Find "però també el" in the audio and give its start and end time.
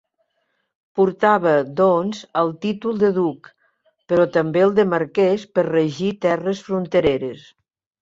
4.15-4.77